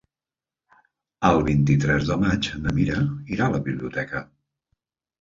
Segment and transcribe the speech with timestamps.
[1.29, 3.07] El vint-i-tres de maig na Mira
[3.39, 4.29] irà a la biblioteca.